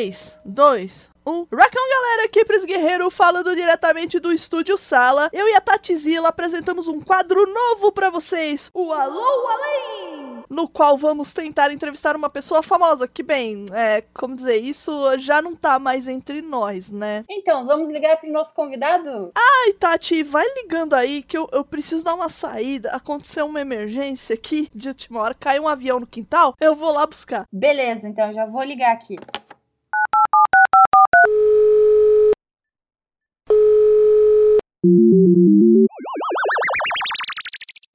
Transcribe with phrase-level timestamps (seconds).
[0.00, 1.46] 3, 2, 1.
[1.52, 5.28] Racão, galera, aqui Pris Guerreiro falando diretamente do estúdio Sala.
[5.30, 10.42] Eu e a Tatizila apresentamos um quadro novo para vocês, o Alô Além!
[10.48, 15.42] No qual vamos tentar entrevistar uma pessoa famosa, que bem, é, como dizer, isso já
[15.42, 17.22] não tá mais entre nós, né?
[17.28, 19.30] Então, vamos ligar pro nosso convidado?
[19.36, 22.88] Ai, Tati, vai ligando aí que eu, eu preciso dar uma saída.
[22.92, 27.06] Aconteceu uma emergência aqui de última hora, caiu um avião no quintal, eu vou lá
[27.06, 27.46] buscar.
[27.52, 29.18] Beleza, então já vou ligar aqui.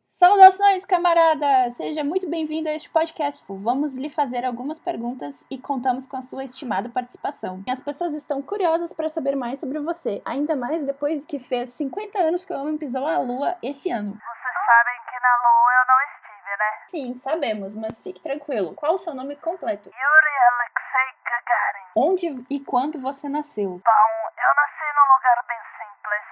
[0.08, 1.72] Saudações, camarada!
[1.72, 3.44] Seja muito bem-vindo a este podcast.
[3.50, 7.64] Vamos lhe fazer algumas perguntas e contamos com a sua estimada participação.
[7.68, 12.20] As pessoas estão curiosas para saber mais sobre você, ainda mais depois que fez 50
[12.20, 14.12] anos que o homem pisou a lua esse ano.
[14.12, 16.72] Vocês sabem que na lua eu não estive, né?
[16.88, 18.76] Sim, sabemos, mas fique tranquilo.
[18.76, 19.90] Qual o seu nome completo?
[19.90, 21.90] Yuri Alexei Gagarin.
[21.96, 23.70] Onde e quando você nasceu?
[23.70, 24.08] Bom,
[24.38, 26.26] eu nasci num lugar bem simples,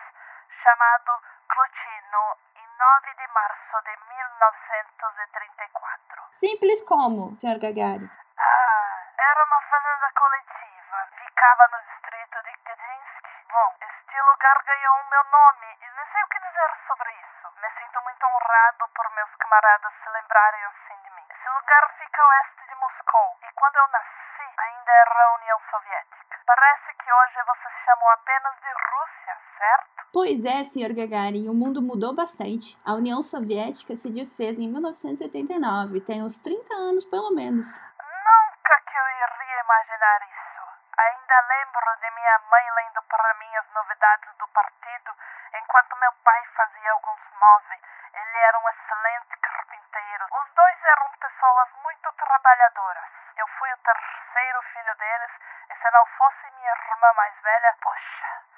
[0.63, 1.11] chamado
[1.51, 2.23] Clutino,
[2.55, 6.39] em 9 de março de 1934.
[6.39, 7.59] Simples como, Sr.
[7.59, 8.07] Gagarin?
[8.39, 11.11] Ah, era uma fazenda coletiva.
[11.19, 13.43] Ficava no distrito de Kedinsky.
[13.51, 17.51] Bom, este lugar ganhou o meu nome e nem sei o que dizer sobre isso.
[17.59, 21.27] Me sinto muito honrado por meus camaradas se lembrarem assim de mim.
[21.29, 25.59] Esse lugar fica a oeste de Moscou e quando eu nasci ainda era a União
[25.69, 26.39] Soviética.
[26.47, 29.92] Parece que hoje vocês chamam apenas de Rússia, certo?
[30.13, 30.93] Pois é, Sr.
[30.93, 32.77] Gagarin, o mundo mudou bastante.
[32.85, 37.65] A União Soviética se desfez em 1989, tem uns 30 anos pelo menos.
[37.65, 40.61] Nunca que eu iria imaginar isso.
[41.01, 45.09] Ainda lembro de minha mãe lendo para mim as novidades do partido,
[45.49, 47.81] enquanto meu pai fazia alguns móveis.
[48.13, 50.25] Ele era um excelente carpinteiro.
[50.29, 53.09] Os dois eram pessoas muito trabalhadoras.
[53.33, 58.53] Eu fui o terceiro filho deles, e se não fosse minha irmã mais velha, poxa,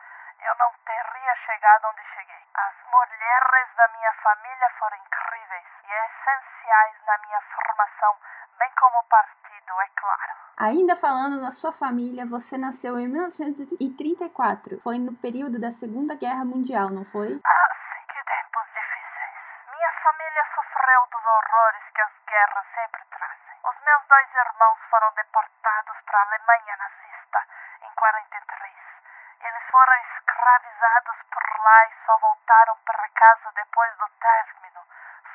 [0.46, 2.46] eu não teria chegado onde cheguei.
[2.54, 8.14] As mulheres da minha família foram incríveis e essenciais na minha formação,
[8.60, 10.34] bem como o partido, é claro.
[10.60, 14.80] Ainda falando na sua família, você nasceu em 1934.
[14.82, 17.34] Foi no período da Segunda Guerra Mundial, não foi?
[17.34, 19.34] Ah, sim, que tempos difíceis.
[19.74, 23.58] Minha família sofreu dos horrores que as guerras sempre trazem.
[23.66, 27.40] Os meus dois irmãos foram deportados para a Alemanha nazista
[27.82, 28.96] em 43.
[29.46, 34.82] Eles foram escravizados por lá e só voltaram para casa depois do término.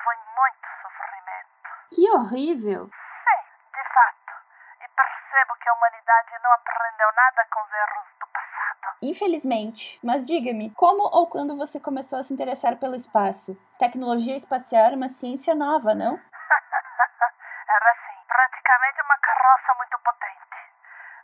[0.04, 1.66] Foi muito sofrimento.
[1.90, 2.86] Que horrível!
[2.86, 3.42] Sim,
[3.74, 4.32] de fato.
[4.80, 8.96] E percebo que a humanidade não aprendeu nada com os erros do passado.
[9.02, 9.98] Infelizmente.
[10.04, 13.58] Mas diga-me, como ou quando você começou a se interessar pelo espaço?
[13.78, 16.14] Tecnologia espacial é uma ciência nova, não?
[16.14, 20.58] Era assim, praticamente uma carroça muito potente.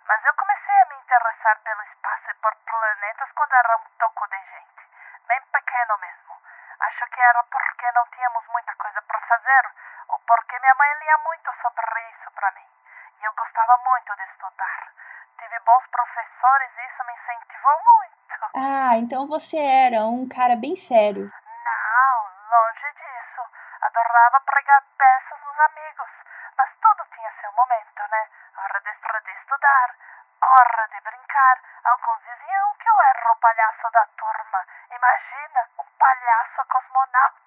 [0.08, 4.26] Mas eu comecei a me interessar pelo espaço e por planetas quando era um toco
[4.28, 4.66] de gente.
[5.26, 6.34] Bem pequeno mesmo.
[6.78, 9.64] Acho que era porque não tínhamos muita coisa para fazer,
[10.26, 12.66] porque minha mãe lia muito sobre isso para mim.
[13.20, 14.92] E eu gostava muito de estudar.
[15.38, 18.16] Tive bons professores e isso me incentivou muito.
[18.56, 21.28] Ah, então você era um cara bem sério.
[21.28, 22.16] Não,
[22.50, 23.42] longe disso.
[23.82, 26.10] Adorava pregar peças nos amigos.
[26.56, 28.22] Mas tudo tinha seu momento, né?
[28.56, 29.88] Hora de, hora de estudar,
[30.40, 31.56] hora de brincar.
[31.84, 34.60] Alguns diziam que eu era o palhaço da turma.
[34.90, 37.45] Imagina, um palhaço cosmonauta.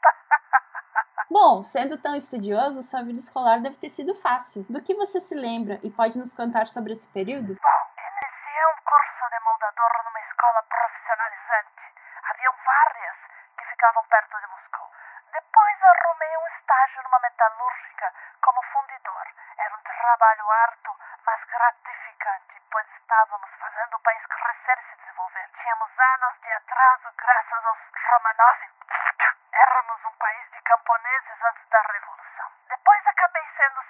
[1.30, 4.66] Bom, sendo tão estudioso, sua vida escolar deve ter sido fácil.
[4.66, 7.54] Do que você se lembra e pode nos contar sobre esse período?
[7.54, 11.86] Bom, iniciei um curso de moldador numa escola profissionalizante.
[12.34, 13.18] Haviam várias
[13.62, 14.90] que ficavam perto de Moscou.
[15.30, 18.08] Depois arrumei um estágio numa metalúrgica
[18.42, 19.25] como fundidor.
[19.62, 20.98] Era um trabalho árduo,
[21.30, 25.46] mas gratificante, pois estávamos fazendo o país crescer e se desenvolver.
[25.62, 28.60] Tínhamos anos de atraso graças aos Romanov.
[29.60, 32.48] Éramos um país de camponeses antes da Revolução.
[32.70, 33.84] Depois acabei sendo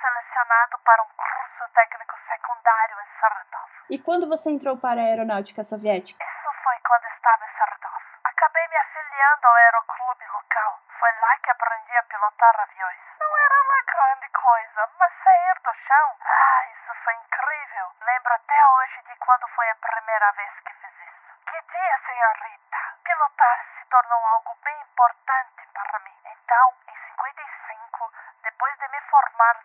[0.60, 3.70] selecionado para um curso técnico secundário em Saratov.
[3.90, 6.20] E quando você entrou para a aeronáutica soviética?
[6.20, 8.04] Isso foi quando estava em Saratov.
[8.26, 10.80] Acabei me afiliando ao aeroclube local.
[11.00, 13.00] Foi lá que aprendi a pilotar aviões.
[13.20, 17.86] Não era uma grande coisa, mas sair do chão, ah, isso foi incrível.
[18.02, 21.30] Lembro até hoje de quando foi a primeira vez que fiz isso.
[21.48, 22.78] Que dia, senhorita!
[23.04, 26.18] Pilotar se tornou algo bem importante para mim.
[26.26, 28.12] Então, em 55,
[28.44, 29.56] depois de me formar,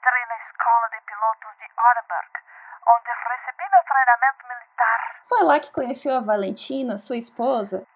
[0.00, 2.32] entrei na escola de pilotos de Orenburg,
[2.88, 4.98] onde recebi meu treinamento militar.
[5.28, 7.86] Foi lá que conheceu a Valentina, sua esposa?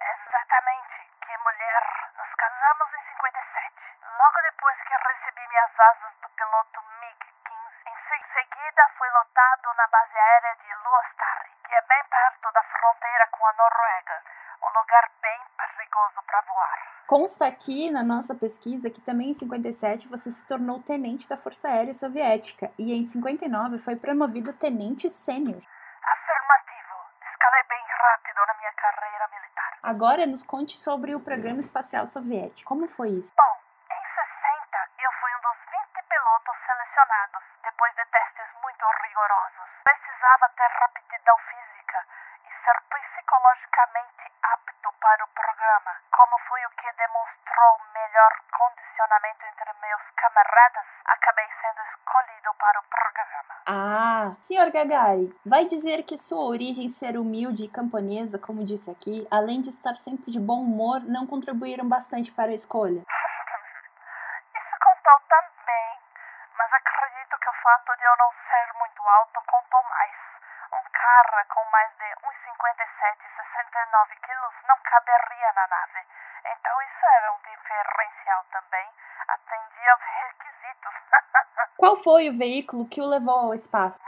[17.24, 21.68] Consta aqui na nossa pesquisa que também em 57 você se tornou tenente da Força
[21.68, 25.56] Aérea Soviética e em 59 foi promovido tenente sênior.
[25.56, 26.94] Afirmativo.
[27.32, 29.78] Escalei bem rápido na minha carreira militar.
[29.82, 32.68] Agora nos conte sobre o programa espacial soviético.
[32.68, 33.32] Como foi isso?
[33.34, 33.53] Bom,
[48.64, 53.54] condicionamento entre meus camaradas, acabei sendo escolhido para o programa.
[53.66, 59.26] Ah, senhor Gagari, vai dizer que sua origem ser humilde e camponesa, como disse aqui,
[59.30, 63.04] além de estar sempre de bom humor, não contribuíram bastante para a escolha?
[63.04, 65.90] Isso contou também,
[66.56, 70.16] mas acredito que o fato de eu não ser muito alto contou mais.
[70.72, 76.00] Um cara com mais de uns 57,69 quilos não caberia na nave.
[76.40, 78.88] Então isso era um diferencial também.
[79.28, 80.94] Atendia aos requisitos.
[81.76, 84.00] Qual foi o veículo que o levou ao espaço?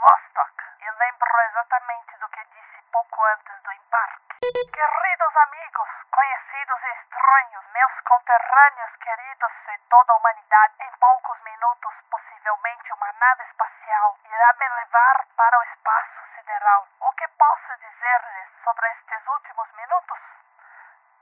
[14.30, 16.88] Irá me levar para o espaço sideral.
[17.00, 20.18] O que posso dizer-lhes sobre estes últimos minutos?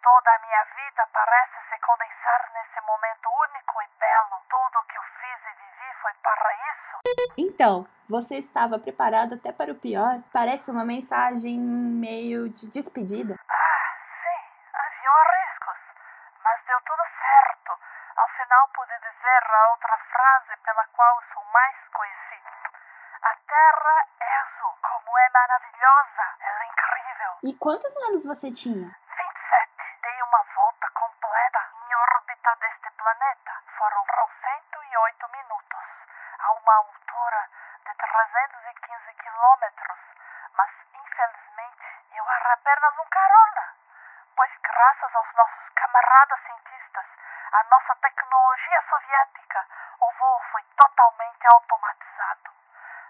[0.03, 4.43] Toda a minha vida parece se condensar nesse momento único e belo.
[4.49, 6.99] Tudo o que eu fiz e vivi foi para isso.
[7.39, 10.21] Então, você estava preparado até para o pior?
[10.33, 13.35] Parece uma mensagem meio de despedida.
[13.49, 14.43] Ah, sim,
[14.75, 15.81] haviam riscos,
[16.45, 17.73] mas deu tudo certo.
[18.17, 22.51] Ao final pude dizer a outra frase pela qual sou mais conhecido.
[23.23, 27.34] A Terra é azul, como é maravilhosa, ela é incrível.
[27.45, 28.89] E quantos anos você tinha?
[28.89, 28.97] 27.
[30.01, 33.53] Dei uma volta completa em órbita deste planeta.
[33.77, 34.01] Foram
[34.41, 35.85] 108 minutos,
[36.41, 37.49] a uma altura
[37.85, 39.99] de 315 quilômetros.
[40.57, 41.85] Mas, infelizmente,
[42.17, 43.77] eu era apenas um carona.
[44.37, 47.07] Pois, graças aos nossos camaradas cientistas,
[47.53, 49.67] a nossa tecnologia soviética,
[50.01, 52.51] o voo foi totalmente automatizado.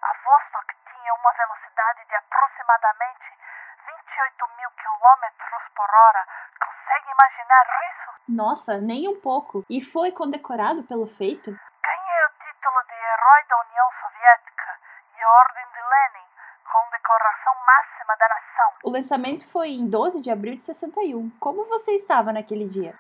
[0.03, 3.45] A Vostok tinha uma velocidade de aproximadamente
[3.87, 6.27] 28 mil quilômetros por hora.
[6.59, 8.14] Consegue imaginar isso?
[8.29, 9.65] Nossa, nem um pouco.
[9.69, 11.51] E foi condecorado pelo feito?
[11.53, 14.71] Ganhei o título de Herói da União Soviética
[15.13, 16.29] e a Ordem de Lenin,
[16.65, 18.71] com decoração máxima da nação.
[18.85, 21.31] O lançamento foi em 12 de abril de 61.
[21.39, 22.97] Como você estava naquele dia?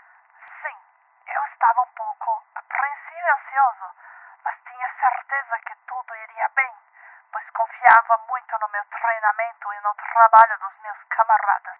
[0.61, 0.77] Sim,
[1.25, 3.87] eu estava um pouco apreensivo e ansioso,
[4.45, 6.73] mas tinha certeza que tudo iria bem,
[7.33, 10.64] pois confiava muito no meu treinamento e no trabalho.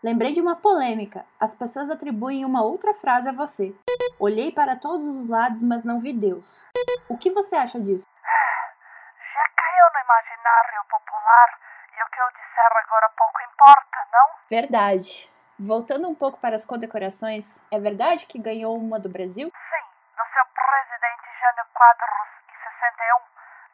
[0.05, 1.25] Lembrei de uma polêmica.
[1.41, 3.75] As pessoas atribuem uma outra frase a você.
[4.21, 6.63] Olhei para todos os lados, mas não vi Deus.
[7.09, 8.05] O que você acha disso?
[8.05, 11.49] Já caiu no imaginário popular
[11.97, 14.29] e o que eu disser agora pouco importa, não?
[14.51, 15.33] Verdade.
[15.59, 19.49] Voltando um pouco para as condecorações, é verdade que ganhou uma do Brasil?
[19.49, 19.87] Sim,
[20.19, 23.25] do seu presidente Jânio Quadros, em 61,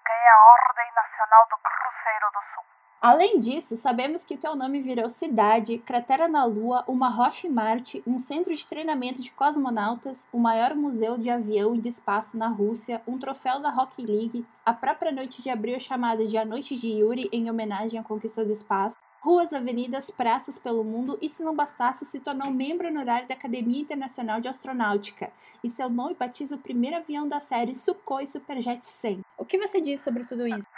[0.07, 2.60] ganhei a Ordem Nacional do Cruzeiro do Sul.
[3.01, 7.51] Além disso, sabemos que o teu nome virou cidade, cratera na Lua, uma rocha em
[7.51, 12.37] Marte, um centro de treinamento de cosmonautas, o maior museu de avião e de espaço
[12.37, 16.45] na Rússia, um troféu da Rock League, a própria noite de abril chamada de A
[16.45, 21.31] Noite de Yuri em homenagem à conquista do espaço, ruas, avenidas, praças pelo mundo e,
[21.31, 25.33] se não bastasse, se tornou membro honorário da Academia Internacional de Astronáutica
[25.65, 29.23] e seu nome batiza o primeiro avião da série Sukhoi Superjet 100.
[29.39, 30.69] O que você diz sobre tudo isso?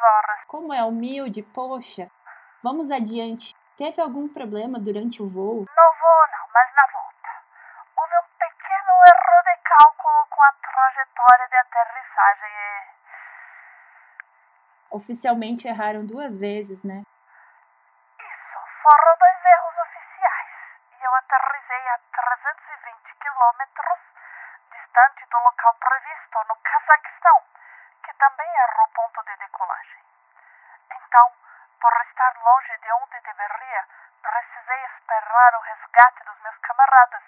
[0.00, 0.44] Horas.
[0.46, 2.10] Como é humilde, poxa.
[2.62, 3.54] Vamos adiante.
[3.76, 5.62] Teve algum problema durante o voo?
[5.62, 7.30] No voo não, mas na volta.
[7.96, 12.98] Houve um pequeno erro de cálculo com a trajetória de aterrissagem e...
[14.90, 17.02] Oficialmente erraram duas vezes, né?
[18.18, 20.50] Isso, foram dois erros oficiais.
[20.98, 24.00] E eu aterrissei a 320 quilômetros
[24.74, 27.38] distante do local previsto, no Cazaquistão,
[28.04, 28.88] que também era o
[29.18, 30.02] ponto de decolagem.
[30.94, 31.26] Então,
[31.80, 33.82] por estar longe de onde deveria,
[34.22, 37.22] precisei esperar o resgate dos meus camaradas.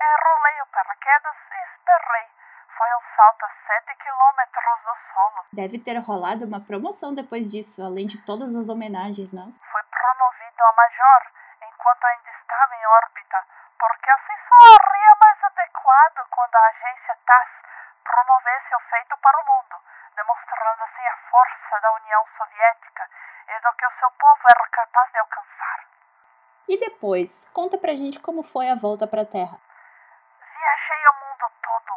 [0.00, 2.28] Enrolei o paraquedas e esperei.
[2.76, 5.44] Foi um salto a 7 quilômetros do solo.
[5.52, 9.52] Deve ter rolado uma promoção depois disso, além de todas as homenagens, não?
[9.72, 11.22] Foi promovido a major
[11.60, 13.38] enquanto ainda estava em órbita,
[13.78, 17.48] porque assim soaria mais adequado quando a agência TAS
[18.04, 19.88] promovesse o feito para o mundo.
[20.18, 23.08] Demonstrando assim a força da União Soviética
[23.48, 25.78] e do que o seu povo era capaz de alcançar.
[26.68, 29.56] E depois, conta pra gente como foi a volta pra Terra.
[29.56, 31.92] Viajei o mundo todo,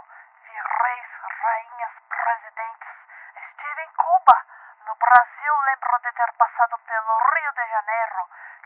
[0.46, 1.12] vi reis,
[1.42, 2.94] rainhas, presidentes.
[3.42, 4.38] Estive em Cuba.
[4.86, 8.22] No Brasil, lembro de ter passado pelo Rio de Janeiro.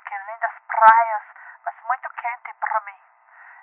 [0.05, 1.23] Que lindas praias,
[1.63, 3.01] mas muito quente para mim.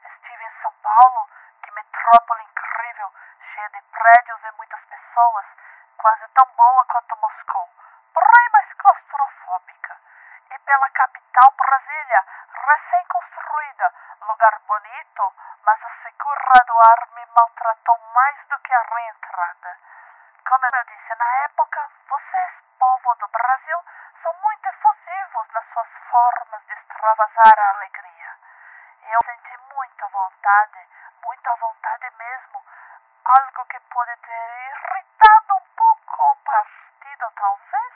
[0.09, 1.29] Estive em São Paulo,
[1.63, 3.13] que metrópole incrível,
[3.55, 5.47] cheia de prédios e muitas pessoas,
[6.03, 7.71] quase tão boa quanto Moscou,
[8.13, 9.97] porém mais claustrofóbica.
[10.51, 12.27] E pela capital, Brasília,
[12.67, 13.95] recém-construída,
[14.27, 19.79] lugar bonito, mas a segura do ar me maltratou mais do que a reentrada.
[20.49, 23.79] Como eu disse na época, vocês, povo do Brasil,
[24.25, 28.37] são muito efusivos nas suas formas de extravasar a alegria.
[29.05, 30.89] Eu senti muita vontade,
[31.25, 32.65] muita vontade mesmo,
[33.25, 35.02] algo que pode ter irritado
[37.23, 37.93] partido, talvez.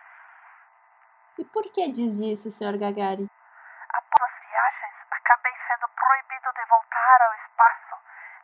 [1.38, 2.78] E por que diz isso, Sr.
[2.78, 3.26] Gagarin?
[3.26, 7.96] Após as viagens, acabei sendo proibido de voltar ao espaço.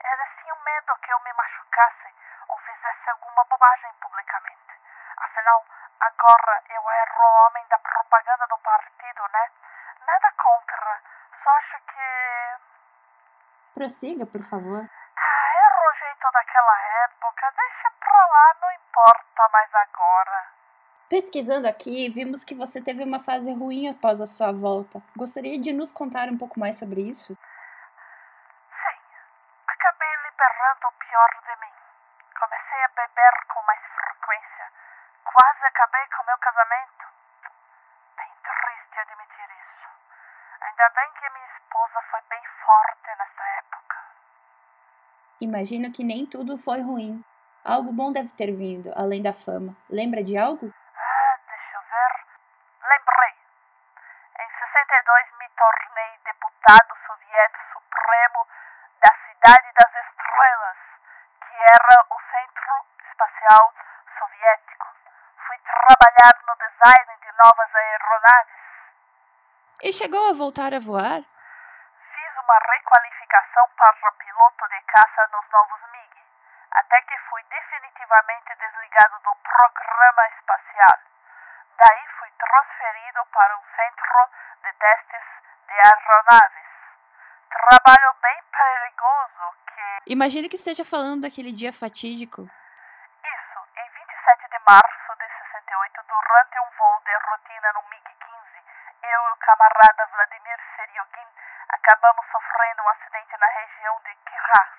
[0.02, 2.10] Eles tinham medo que eu me machucasse
[2.48, 4.74] ou fizesse alguma bobagem publicamente.
[5.18, 5.64] Afinal,
[6.00, 9.50] agora eu era o homem da propaganda do partido, né?
[10.06, 11.00] Nada contra.
[11.42, 12.02] Só acho que.
[13.74, 14.88] Prossiga, por favor.
[21.12, 25.02] Pesquisando aqui, vimos que você teve uma fase ruim após a sua volta.
[25.14, 27.37] Gostaria de nos contar um pouco mais sobre isso?
[27.37, 28.99] Sim,
[29.69, 31.75] acabei liberando o pior de mim.
[32.33, 34.64] Comecei a beber com mais frequência.
[35.23, 37.04] Quase acabei com meu casamento.
[38.16, 39.88] Bem triste admitir isso.
[40.64, 43.97] Ainda bem que minha esposa foi bem forte nessa época.
[45.42, 47.23] Imagino que nem tudo foi ruim.
[47.62, 49.76] Algo bom deve ter vindo, além da fama.
[49.88, 50.66] Lembra de algo?
[50.66, 52.12] Ah, deixa eu ver.
[52.90, 53.35] Lembrei.
[54.40, 58.40] Em 62 me tornei deputado soviético supremo
[58.99, 60.78] da Cidade das Estrelas,
[61.42, 63.75] que era o Centro Espacial
[64.16, 64.87] Soviético.
[65.49, 68.62] Fui trabalhar no design de novas aeronaves.
[69.82, 71.26] E chegou a voltar a voar?
[72.14, 76.22] Fiz uma requalificação para piloto de caça nos novos MiG,
[76.70, 80.99] até que fui definitivamente desligado do programa espacial.
[81.82, 84.30] Daí fui transferido para um centro
[84.62, 85.26] de testes
[85.66, 86.70] de aeronaves.
[87.50, 88.12] Trabalho
[90.06, 90.56] perigoso que.
[90.56, 92.42] Esteja falando daquele dia fatídico.
[92.42, 98.62] Isso, em 27 de março de 68, durante um voo de rotina no MiG-15,
[99.02, 101.28] eu e o camarada Vladimir Seriogin
[101.68, 104.73] acabamos sofrendo um acidente na região de Kirach.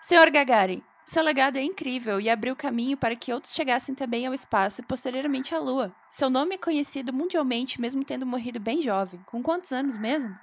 [0.00, 4.34] Senhor Gagarin, seu legado é incrível e abriu caminho para que outros chegassem também ao
[4.34, 5.92] espaço e posteriormente à Lua.
[6.08, 9.22] Seu nome é conhecido mundialmente, mesmo tendo morrido bem jovem.
[9.24, 10.38] Com quantos anos mesmo?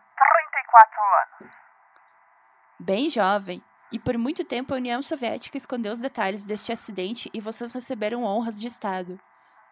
[2.79, 2.85] 34 anos.
[2.85, 3.63] Bem jovem.
[3.91, 8.23] E por muito tempo a União Soviética escondeu os detalhes deste acidente e vocês receberam
[8.23, 9.19] honras de Estado,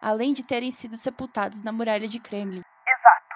[0.02, 2.62] além de terem sido sepultados na muralha de Kremlin.
[2.84, 3.34] Exato.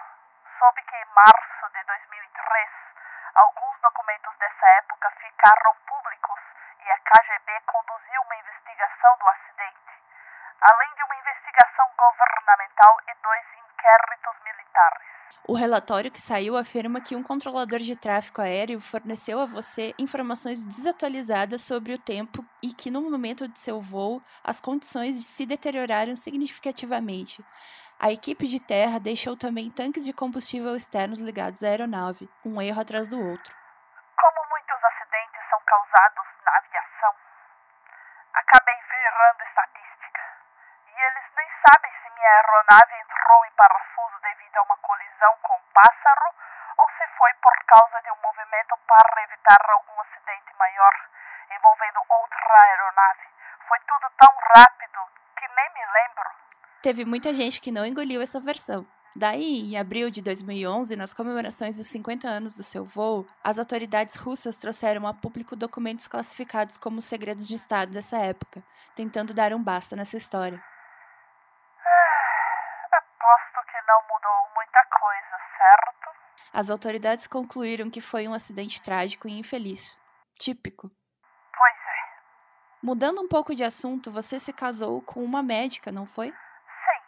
[0.59, 2.69] Soube que em março de 2003,
[3.35, 6.41] alguns documentos dessa época ficaram públicos
[6.83, 9.95] e a KGB conduziu uma investigação do acidente,
[10.67, 15.12] além de uma investigação governamental e dois inquéritos militares.
[15.47, 20.63] O relatório que saiu afirma que um controlador de tráfego aéreo forneceu a você informações
[20.63, 26.15] desatualizadas sobre o tempo e que no momento de seu voo as condições se deterioraram
[26.15, 27.45] significativamente.
[27.99, 32.81] A equipe de terra deixou também tanques de combustível externos ligados à aeronave, um erro
[32.81, 33.55] atrás do outro.
[34.19, 37.15] Como muitos acidentes são causados na aviação,
[38.35, 40.23] acabei virando estatística.
[40.87, 45.57] E eles nem sabem se minha aeronave entrou em parafuso devido a uma colisão com
[45.57, 46.29] um pássaro
[46.79, 50.95] ou se foi por causa de um movimento para evitar algum acidente maior
[51.51, 53.29] envolvendo outra aeronave.
[53.69, 54.99] Foi tudo tão rápido
[55.39, 56.29] que nem me lembro.
[56.83, 58.87] Teve muita gente que não engoliu essa versão.
[59.15, 64.17] Daí, em abril de 2011, nas comemorações dos 50 anos do seu voo, as autoridades
[64.17, 68.65] russas trouxeram a público documentos classificados como segredos de Estado dessa época,
[68.97, 70.72] tentando dar um basta nessa história.
[76.53, 79.99] As autoridades concluíram que foi um acidente trágico e infeliz.
[80.39, 80.89] Típico.
[80.89, 82.23] Pois é.
[82.83, 86.29] Mudando um pouco de assunto, você se casou com uma médica, não foi?
[86.29, 87.01] Sim.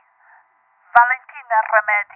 [0.96, 2.13] Valentina Remédica.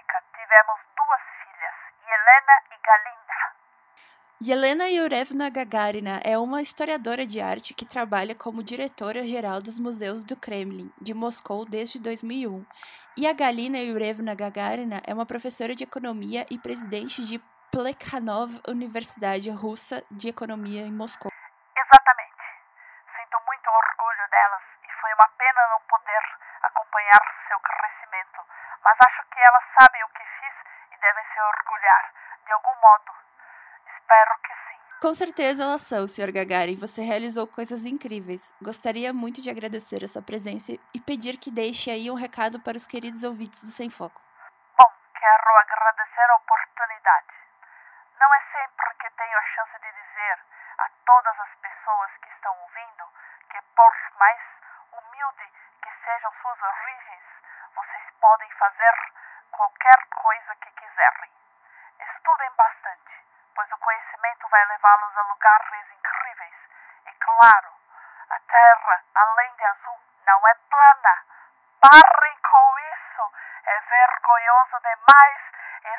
[4.41, 10.39] Yelena Yurevna Gagarina é uma historiadora de arte que trabalha como diretora-geral dos museus do
[10.39, 12.65] Kremlin, de Moscou, desde 2001.
[13.17, 17.37] E a Galina Yurevna Gagarina é uma professora de economia e presidente de
[17.69, 21.29] Plekhanov Universidade Russa de Economia em Moscou.
[21.75, 22.45] Exatamente.
[23.11, 26.23] Sinto muito orgulho delas e foi uma pena não poder
[26.63, 28.39] acompanhar seu crescimento,
[28.87, 30.55] mas acho que elas sabem o que fiz
[30.95, 32.13] e devem se orgulhar,
[32.47, 33.18] de algum modo.
[34.09, 34.99] Espero que sim.
[35.01, 36.33] Com certeza elas são, Sr.
[36.33, 36.73] Gagarin.
[36.81, 38.49] Você realizou coisas incríveis.
[38.59, 42.75] Gostaria muito de agradecer a sua presença e pedir que deixe aí um recado para
[42.75, 44.19] os queridos ouvintes do Sem Foco.
[44.73, 47.37] Bom, quero agradecer a oportunidade.
[48.17, 50.35] Não é sempre que tenho a chance de dizer
[50.81, 53.05] a todas as pessoas que estão ouvindo
[53.53, 54.41] que, por mais
[54.89, 55.45] humilde
[55.85, 57.25] que sejam suas origens,
[57.77, 58.95] vocês podem fazer
[59.53, 61.29] qualquer coisa que quiserem.
[61.99, 63.13] Estudem bastante,
[63.55, 66.55] pois o conhecimento vai levá-los a lugares incríveis.
[67.07, 67.71] E claro,
[68.29, 71.15] a Terra, além de azul, não é plana.
[71.81, 73.23] Parem com isso!
[73.65, 75.41] É vergonhoso demais!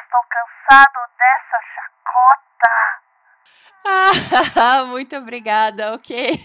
[0.00, 3.00] Estou cansado dessa chacota!
[3.84, 6.36] Ah, muito obrigada, ok.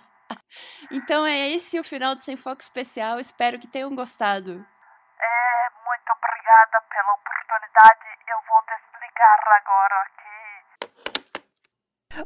[0.90, 3.18] então é esse o final do Sem Foco Especial.
[3.18, 4.64] Espero que tenham gostado.
[5.20, 8.18] É, muito obrigada pela oportunidade.
[8.26, 10.11] Eu vou desligar agora.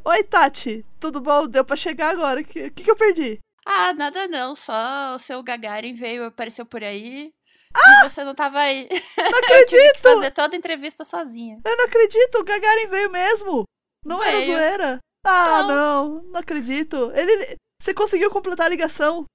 [0.03, 0.85] Oi, Tati.
[0.99, 1.47] Tudo bom?
[1.47, 2.41] Deu pra chegar agora.
[2.41, 3.39] O que, que, que eu perdi?
[3.65, 4.55] Ah, nada não.
[4.55, 7.31] Só o seu Gagarin veio, apareceu por aí.
[7.73, 8.05] Ah!
[8.05, 8.87] E você não tava aí.
[9.17, 9.51] Não acredito!
[9.53, 11.59] Eu tive que fazer toda a entrevista sozinha.
[11.63, 12.35] Eu não acredito.
[12.39, 13.63] O Gagarin veio mesmo.
[14.05, 14.29] Não Veio.
[14.31, 14.99] era zoeira.
[15.25, 15.67] Ah, Não.
[15.67, 16.23] não.
[16.31, 17.11] Não acredito.
[17.13, 17.55] Ele...
[17.81, 19.25] Você conseguiu completar a ligação.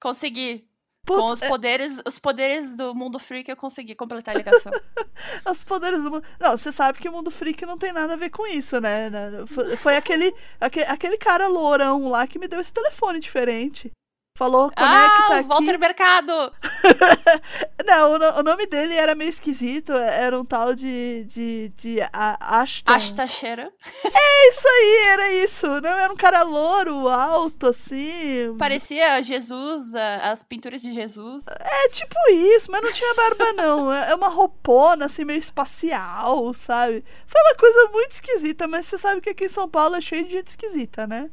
[0.00, 0.66] Consegui.
[1.04, 4.72] Putz, Com os é- poderes, os poderes do mundo freak eu consegui completar a ligação.
[5.50, 6.24] Os poderes do mundo.
[6.40, 9.10] Não, você sabe que o mundo freak não tem nada a ver com isso, né?
[9.54, 13.90] Foi, foi aquele, aquele, aquele cara lourão lá que me deu esse telefone diferente.
[14.36, 15.44] Falou, conecta ah, aqui.
[15.44, 16.32] o Walter Mercado!
[17.86, 19.92] Não, o, o nome dele era meio esquisito.
[19.92, 21.24] Era um tal de.
[21.28, 21.68] de.
[21.76, 22.92] de a- Ashton.
[22.92, 23.72] Ashtacheira.
[24.04, 25.66] É isso aí, era isso.
[25.80, 28.56] Não, era um cara louro, alto, assim.
[28.58, 31.46] Parecia Jesus, as pinturas de Jesus.
[31.46, 33.92] É tipo isso, mas não tinha barba, não.
[33.92, 37.04] É é uma roupona, assim, meio espacial, sabe?
[37.26, 40.24] Foi uma coisa muito esquisita, mas você sabe que aqui em São Paulo é cheio
[40.24, 41.30] de gente esquisita, né?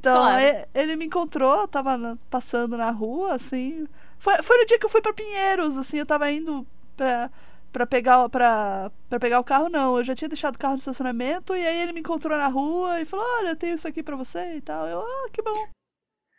[0.00, 0.66] Então, Claro.
[0.74, 3.86] ele me encontrou, eu tava passando na rua, assim.
[4.18, 7.30] Foi, foi no dia que eu fui pra Pinheiros, assim, eu tava indo pra,
[7.70, 9.98] pra, pegar, pra, pra pegar o carro, não.
[9.98, 12.98] Eu já tinha deixado o carro no estacionamento, e aí ele me encontrou na rua
[13.00, 14.86] e falou: Olha, eu tenho isso aqui pra você e tal.
[14.88, 15.68] Eu, ah, que bom.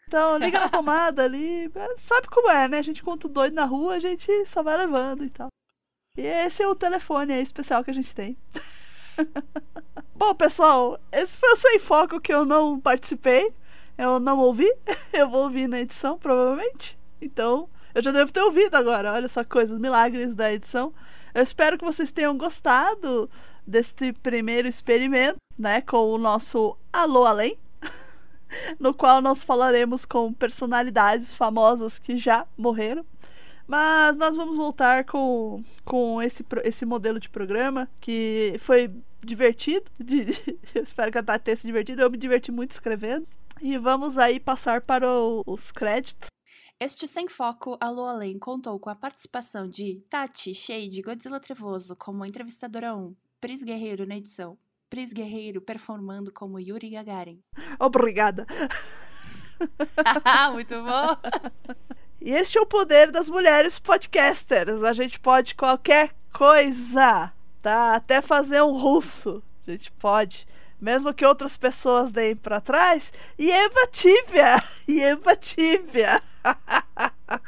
[0.07, 1.71] Então, liga na tomada ali.
[1.75, 2.79] É, Sabe como é, né?
[2.79, 5.49] A gente conta o doido na rua, a gente só vai levando e tal.
[6.17, 8.35] E esse é o telefone aí especial que a gente tem.
[10.15, 13.53] Bom, pessoal, esse foi o Sem Foco que eu não participei.
[13.97, 14.71] Eu não ouvi.
[15.13, 16.97] Eu vou ouvir na edição, provavelmente.
[17.21, 19.13] Então, eu já devo ter ouvido agora.
[19.13, 20.93] Olha só coisas, milagres da edição.
[21.33, 23.29] Eu espero que vocês tenham gostado
[23.67, 25.81] deste primeiro experimento, né?
[25.81, 27.57] Com o nosso Alô Além
[28.79, 33.05] no qual nós falaremos com personalidades famosas que já morreram.
[33.71, 39.89] Mas nós vamos voltar com, com esse, esse modelo de programa que foi divertido.
[39.97, 40.25] de-
[40.75, 42.01] eu espero que a Tati tenha se divertido.
[42.01, 43.25] Eu me diverti muito escrevendo.
[43.61, 46.27] E vamos aí passar para o- os créditos.
[46.81, 52.25] Este Sem Foco Alô Além contou com a participação de Tati, Shade, Godzilla Trevoso como
[52.25, 54.57] entrevistadora 1, Pris Guerreiro na edição,
[54.89, 57.39] Pris Guerreiro performando como Yuri Gagarin.
[57.79, 58.45] Obrigada.
[60.51, 61.15] Muito bom!
[62.23, 64.83] E este é o poder das mulheres podcasters.
[64.83, 67.95] A gente pode qualquer coisa, tá?
[67.95, 69.41] Até fazer um russo.
[69.67, 70.47] A gente pode.
[70.79, 73.11] Mesmo que outras pessoas deem pra trás.
[73.39, 74.63] E Eva Tíbia!
[74.87, 76.21] E Eva Tíbia!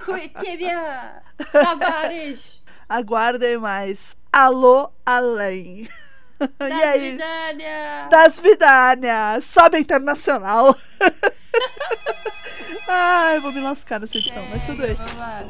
[0.05, 1.21] Cuitibia!
[1.51, 2.63] Tavares!
[2.87, 4.15] Aguardem mais.
[4.31, 5.89] Alô, além.
[6.39, 7.11] e Das aí?
[7.11, 8.07] Vidânia!
[8.09, 9.41] Das Vidânia!
[9.41, 10.75] Sobe internacional!
[12.87, 14.93] Ai, vou me lascar nessa edição, mas tudo bem.
[14.93, 15.43] Vamos lá.